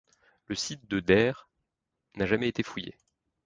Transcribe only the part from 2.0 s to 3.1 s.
n'a jamais été fouillé.